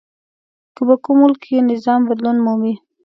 [0.75, 2.73] که په کوم ملک کې نظام بدلون ومومي.